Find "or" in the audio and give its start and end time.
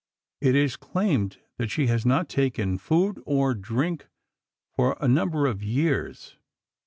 3.23-3.53